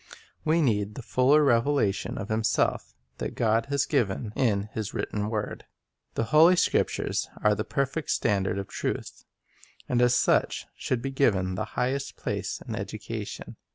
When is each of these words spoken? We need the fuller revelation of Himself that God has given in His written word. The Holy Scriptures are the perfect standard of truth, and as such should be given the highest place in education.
We 0.43 0.63
need 0.63 0.95
the 0.95 1.03
fuller 1.03 1.43
revelation 1.43 2.17
of 2.17 2.29
Himself 2.29 2.95
that 3.19 3.35
God 3.35 3.67
has 3.67 3.85
given 3.85 4.33
in 4.35 4.63
His 4.73 4.95
written 4.95 5.29
word. 5.29 5.65
The 6.15 6.23
Holy 6.33 6.55
Scriptures 6.55 7.29
are 7.43 7.53
the 7.53 7.63
perfect 7.63 8.09
standard 8.09 8.57
of 8.57 8.67
truth, 8.67 9.25
and 9.87 10.01
as 10.01 10.15
such 10.15 10.65
should 10.75 11.03
be 11.03 11.11
given 11.11 11.53
the 11.53 11.65
highest 11.77 12.17
place 12.17 12.63
in 12.67 12.75
education. 12.75 13.57